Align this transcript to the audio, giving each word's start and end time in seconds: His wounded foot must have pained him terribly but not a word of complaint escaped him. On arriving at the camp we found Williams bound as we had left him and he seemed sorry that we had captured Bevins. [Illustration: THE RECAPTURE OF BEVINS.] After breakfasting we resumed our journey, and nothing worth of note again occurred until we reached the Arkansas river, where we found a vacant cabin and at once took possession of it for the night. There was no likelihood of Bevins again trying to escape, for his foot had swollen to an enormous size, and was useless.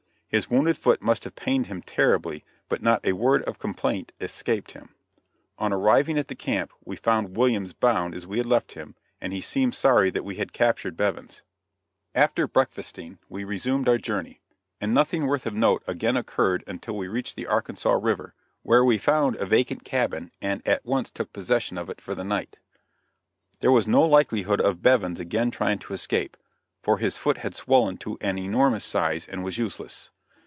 His 0.33 0.49
wounded 0.49 0.77
foot 0.77 1.01
must 1.01 1.25
have 1.25 1.35
pained 1.35 1.65
him 1.65 1.81
terribly 1.81 2.45
but 2.69 2.81
not 2.81 3.05
a 3.05 3.11
word 3.11 3.43
of 3.43 3.59
complaint 3.59 4.13
escaped 4.21 4.71
him. 4.71 4.95
On 5.57 5.73
arriving 5.73 6.17
at 6.17 6.29
the 6.29 6.35
camp 6.35 6.71
we 6.85 6.95
found 6.95 7.35
Williams 7.35 7.73
bound 7.73 8.15
as 8.15 8.25
we 8.25 8.37
had 8.37 8.45
left 8.45 8.71
him 8.71 8.95
and 9.19 9.33
he 9.33 9.41
seemed 9.41 9.75
sorry 9.75 10.09
that 10.09 10.23
we 10.23 10.35
had 10.37 10.53
captured 10.53 10.95
Bevins. 10.95 11.41
[Illustration: 12.15 12.15
THE 12.15 12.19
RECAPTURE 12.21 12.43
OF 12.45 12.53
BEVINS.] 12.53 12.69
After 12.69 12.71
breakfasting 12.71 13.19
we 13.27 13.43
resumed 13.43 13.89
our 13.89 13.97
journey, 13.97 14.39
and 14.79 14.93
nothing 14.93 15.25
worth 15.27 15.45
of 15.45 15.53
note 15.53 15.83
again 15.85 16.15
occurred 16.15 16.63
until 16.65 16.95
we 16.95 17.09
reached 17.09 17.35
the 17.35 17.47
Arkansas 17.47 17.91
river, 18.01 18.33
where 18.63 18.85
we 18.85 18.97
found 18.97 19.35
a 19.35 19.45
vacant 19.45 19.83
cabin 19.83 20.31
and 20.41 20.65
at 20.65 20.85
once 20.85 21.11
took 21.11 21.33
possession 21.33 21.77
of 21.77 21.89
it 21.89 21.99
for 21.99 22.15
the 22.15 22.23
night. 22.23 22.57
There 23.59 23.69
was 23.69 23.85
no 23.85 24.03
likelihood 24.03 24.61
of 24.61 24.81
Bevins 24.81 25.19
again 25.19 25.51
trying 25.51 25.79
to 25.79 25.93
escape, 25.93 26.37
for 26.81 26.99
his 26.99 27.17
foot 27.17 27.39
had 27.39 27.53
swollen 27.53 27.97
to 27.97 28.17
an 28.21 28.37
enormous 28.39 28.85
size, 28.85 29.27
and 29.27 29.43
was 29.43 29.57
useless. 29.57 30.09